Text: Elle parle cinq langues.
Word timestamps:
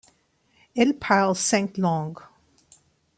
Elle 0.75 0.97
parle 0.97 1.35
cinq 1.35 1.77
langues. 1.77 2.17